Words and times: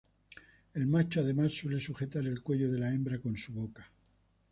El 0.73 0.87
macho 0.87 1.19
además, 1.19 1.53
suele 1.53 1.79
sujetar 1.79 2.25
el 2.25 2.41
cuello 2.41 2.71
de 2.71 2.79
la 2.79 2.91
hembra 2.91 3.19
con 3.19 3.37
su 3.37 3.53
boca. 3.53 3.87